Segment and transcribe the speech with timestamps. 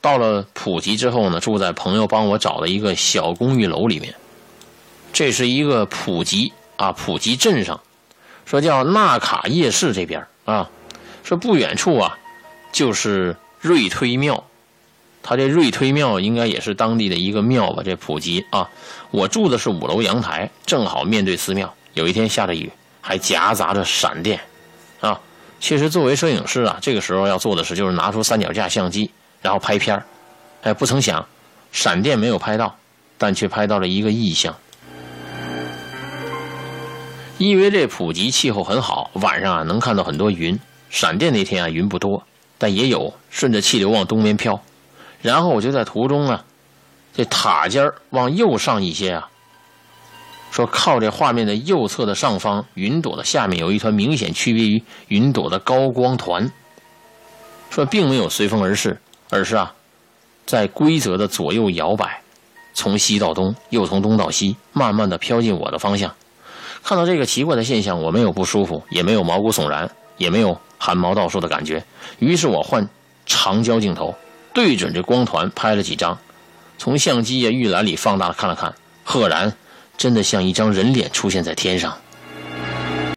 [0.00, 4.14] 到了普吉之后呢，住在朋友帮我找的一个小公寓楼里面。
[5.12, 7.80] 这是一个普吉啊，普吉镇上，
[8.46, 10.70] 说叫纳卡夜市这边啊，
[11.24, 12.18] 说不远处啊，
[12.72, 14.44] 就是瑞推庙。
[15.22, 17.82] 他这瑞推庙应该也是当地的一个庙吧？
[17.84, 18.70] 这普吉啊，
[19.10, 21.74] 我住的是五楼阳台，正好面对寺庙。
[21.92, 22.70] 有一天下着雨，
[23.02, 24.40] 还夹杂着闪电，
[25.00, 25.20] 啊，
[25.60, 29.10] 其实作为摄影师啊，这个时候要做的事就是拿出三脚架相机，
[29.40, 30.04] 然后拍片儿。
[30.62, 31.26] 哎，不曾想，
[31.72, 32.76] 闪电没有拍到，
[33.16, 34.54] 但却拍到了一个异象。
[37.38, 40.58] 因为这普吉气候很好，晚上啊能看到很多云。
[40.90, 42.22] 闪电那天啊云不多，
[42.58, 44.60] 但也有顺着气流往东边飘。
[45.22, 46.44] 然后我就在途中啊，
[47.14, 49.30] 这塔尖儿往右上一些啊，
[50.50, 56.50] 说靠这画面的右侧的上方，云朵的下面有一团明显区别于云朵的高光团。
[57.70, 59.72] 说并没有随风而逝，而是啊，
[60.44, 62.22] 在规则的左右摇摆，
[62.74, 66.14] 从西到东，又从东到西，慢慢的飘进我的方向。
[66.82, 71.84] 看到这个奇怪的现象，我没有不舒服，也没有毛骨悚然，也没有汗毛倒竖的感觉。
[72.18, 72.88] 于是我换
[73.24, 74.14] 长焦镜头。
[74.52, 76.18] 对准这光团拍了几张，
[76.76, 79.52] 从相机呀预览里放大了看了看，赫然
[79.96, 81.96] 真的像一张人脸出现在天上。